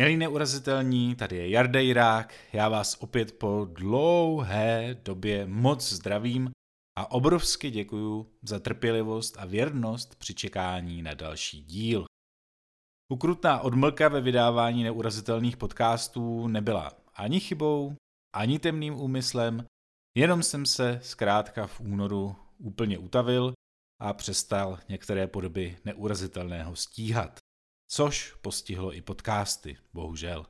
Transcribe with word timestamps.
Milí 0.00 0.16
neurazitelní, 0.16 1.14
tady 1.14 1.36
je 1.36 1.50
Jarda 1.50 1.80
já 2.52 2.68
vás 2.68 2.96
opět 3.00 3.38
po 3.38 3.68
dlouhé 3.72 4.96
době 5.04 5.46
moc 5.46 5.92
zdravím 5.92 6.50
a 6.98 7.10
obrovsky 7.10 7.70
děkuju 7.70 8.32
za 8.42 8.58
trpělivost 8.58 9.36
a 9.38 9.44
věrnost 9.44 10.16
při 10.16 10.34
čekání 10.34 11.02
na 11.02 11.14
další 11.14 11.62
díl. 11.62 12.04
Ukrutná 13.12 13.60
odmlka 13.60 14.08
ve 14.08 14.20
vydávání 14.20 14.84
neurazitelných 14.84 15.56
podcastů 15.56 16.48
nebyla 16.48 16.92
ani 17.14 17.40
chybou, 17.40 17.94
ani 18.34 18.58
temným 18.58 19.00
úmyslem, 19.00 19.64
jenom 20.16 20.42
jsem 20.42 20.66
se 20.66 21.00
zkrátka 21.02 21.66
v 21.66 21.80
únoru 21.80 22.36
úplně 22.58 22.98
utavil 22.98 23.52
a 24.00 24.12
přestal 24.12 24.78
některé 24.88 25.26
podoby 25.26 25.78
neurazitelného 25.84 26.76
stíhat 26.76 27.40
což 27.90 28.34
postihlo 28.40 28.94
i 28.94 29.02
podcasty, 29.02 29.76
bohužel. 29.92 30.46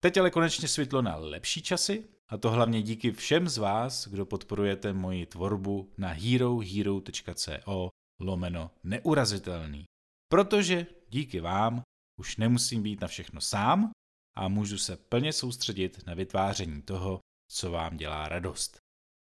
Teď 0.00 0.16
ale 0.16 0.30
konečně 0.30 0.68
světlo 0.68 1.02
na 1.02 1.16
lepší 1.16 1.62
časy, 1.62 2.08
a 2.28 2.36
to 2.36 2.50
hlavně 2.50 2.82
díky 2.82 3.12
všem 3.12 3.48
z 3.48 3.58
vás, 3.58 4.08
kdo 4.08 4.26
podporujete 4.26 4.92
moji 4.92 5.26
tvorbu 5.26 5.92
na 5.98 6.08
herohero.co 6.08 7.90
lomeno 8.20 8.70
neurazitelný. 8.84 9.84
Protože 10.28 10.86
díky 11.08 11.40
vám 11.40 11.82
už 12.20 12.36
nemusím 12.36 12.82
být 12.82 13.00
na 13.00 13.08
všechno 13.08 13.40
sám 13.40 13.90
a 14.36 14.48
můžu 14.48 14.78
se 14.78 14.96
plně 14.96 15.32
soustředit 15.32 16.06
na 16.06 16.14
vytváření 16.14 16.82
toho, 16.82 17.20
co 17.50 17.70
vám 17.70 17.96
dělá 17.96 18.28
radost. 18.28 18.78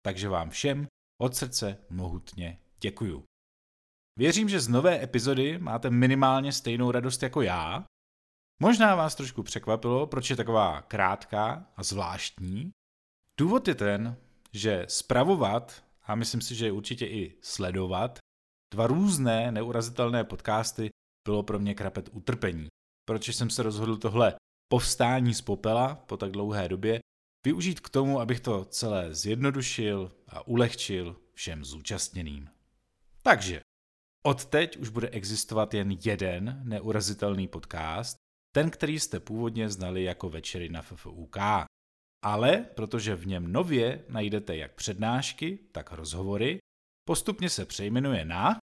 Takže 0.04 0.28
vám 0.28 0.50
všem 0.50 0.86
od 1.20 1.36
srdce 1.36 1.78
mohutně 1.90 2.60
děkuju. 2.80 3.24
Věřím, 4.16 4.48
že 4.48 4.60
z 4.60 4.68
nové 4.68 5.02
epizody 5.02 5.58
máte 5.58 5.90
minimálně 5.90 6.52
stejnou 6.52 6.90
radost 6.90 7.22
jako 7.22 7.42
já. 7.42 7.84
Možná 8.60 8.94
vás 8.94 9.14
trošku 9.14 9.42
překvapilo, 9.42 10.06
proč 10.06 10.30
je 10.30 10.36
taková 10.36 10.82
krátká 10.82 11.66
a 11.76 11.82
zvláštní. 11.82 12.70
Důvod 13.40 13.68
je 13.68 13.74
ten, 13.74 14.16
že 14.52 14.86
spravovat, 14.88 15.84
a 16.02 16.14
myslím 16.14 16.40
si, 16.40 16.54
že 16.54 16.72
určitě 16.72 17.06
i 17.06 17.38
sledovat, 17.42 18.18
dva 18.74 18.86
různé 18.86 19.52
neurazitelné 19.52 20.24
podcasty 20.24 20.90
bylo 21.28 21.42
pro 21.42 21.58
mě 21.58 21.74
krapet 21.74 22.08
utrpení. 22.12 22.68
Proč 23.04 23.28
jsem 23.28 23.50
se 23.50 23.62
rozhodl 23.62 23.96
tohle 23.96 24.34
povstání 24.68 25.34
z 25.34 25.40
popela 25.40 25.94
po 25.94 26.16
tak 26.16 26.30
dlouhé 26.30 26.68
době 26.68 27.00
využít 27.44 27.80
k 27.80 27.88
tomu, 27.88 28.20
abych 28.20 28.40
to 28.40 28.64
celé 28.64 29.14
zjednodušil 29.14 30.12
a 30.28 30.46
ulehčil 30.46 31.16
všem 31.34 31.64
zúčastněným. 31.64 32.50
Takže, 33.22 33.60
Odteď 34.26 34.76
už 34.76 34.88
bude 34.88 35.08
existovat 35.08 35.74
jen 35.74 35.98
jeden 36.04 36.60
neurazitelný 36.64 37.48
podcast, 37.48 38.16
ten, 38.54 38.70
který 38.70 39.00
jste 39.00 39.20
původně 39.20 39.68
znali 39.68 40.04
jako 40.04 40.30
Večery 40.30 40.68
na 40.68 40.82
FFUK. 40.82 41.36
Ale 42.24 42.66
protože 42.74 43.14
v 43.16 43.26
něm 43.26 43.52
nově 43.52 44.04
najdete 44.08 44.56
jak 44.56 44.74
přednášky, 44.74 45.58
tak 45.72 45.92
rozhovory, 45.92 46.58
postupně 47.08 47.50
se 47.50 47.66
přejmenuje 47.66 48.24
na, 48.24 48.58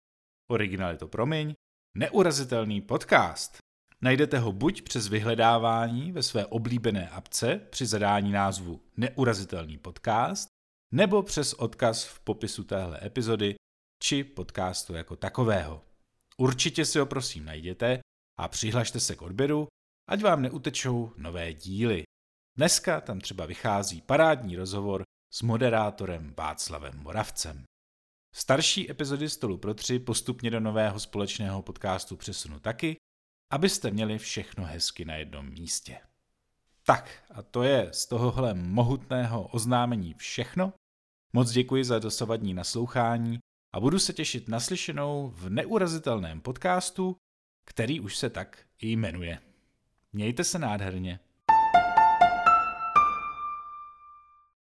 originál 0.51 0.97
to 0.97 1.09
promiň, 1.09 1.55
neurazitelný 1.97 2.81
podcast. 2.81 3.59
Najdete 4.01 4.39
ho 4.39 4.53
buď 4.53 4.83
přes 4.83 5.09
vyhledávání 5.09 6.13
ve 6.13 6.23
své 6.23 6.47
oblíbené 6.47 7.09
apce 7.09 7.61
při 7.71 7.87
zadání 7.87 8.33
názvu 8.33 8.83
Neurazitelný 8.97 9.79
podcast, 9.79 10.49
nebo 10.93 11.23
přes 11.23 11.55
odkaz 11.55 12.05
v 12.05 12.21
popisu 12.21 12.65
téhle 12.65 13.01
epizody 13.07 13.55
či 14.07 14.25
podcastu 14.25 14.95
jako 14.95 15.17
takového. 15.17 15.85
Určitě 16.37 16.85
si 16.85 16.99
ho 16.99 17.07
prosím 17.07 17.45
najděte 17.45 17.99
a 18.39 18.49
přihlašte 18.49 19.01
se 19.01 19.17
k 19.17 19.23
odběru, 19.23 19.69
ať 20.09 20.23
vám 20.23 20.43
neutečou 20.43 21.13
nové 21.17 21.55
díly. 21.55 22.03
Dneska 22.57 23.01
tam 23.01 23.21
třeba 23.21 23.47
vychází 23.47 24.01
parádní 24.01 24.57
rozhovor 24.57 25.03
s 25.35 25.43
moderátorem 25.43 26.35
Václavem 26.37 26.99
Moravcem. 26.99 27.65
Starší 28.35 28.91
epizody 28.91 29.29
Stolu 29.29 29.59
pro 29.59 29.75
tři 29.75 29.99
postupně 29.99 30.51
do 30.51 30.61
nového 30.61 31.01
společného 31.01 31.63
podcastu 31.63 32.17
přesunu 32.17 32.61
taky, 32.61 32.97
abyste 33.53 33.91
měli 33.91 34.19
všechno 34.19 34.65
hezky 34.65 35.05
na 35.05 35.15
jednom 35.15 35.51
místě. 35.51 36.01
Tak 36.85 37.25
a 37.31 37.43
to 37.43 37.63
je 37.63 37.93
z 37.93 38.07
tohohle 38.07 38.55
mohutného 38.55 39.49
oznámení 39.49 40.15
všechno. 40.15 40.73
Moc 41.33 41.51
děkuji 41.51 41.85
za 41.85 41.99
dosavadní 41.99 42.55
naslouchání 42.55 43.39
a 43.77 43.81
budu 43.81 43.99
se 43.99 44.13
těšit 44.13 44.49
na 44.49 44.61
slyšenou 44.61 45.33
v 45.37 45.51
neurazitelném 45.51 46.41
podcastu, 46.41 47.17
který 47.65 48.01
už 48.01 48.17
se 48.17 48.31
tak 48.31 48.59
i 48.79 48.89
jmenuje. 48.89 49.39
Mějte 50.13 50.45
se 50.45 50.59
nádherně. 50.59 51.21